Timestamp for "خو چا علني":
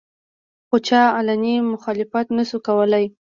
0.67-1.55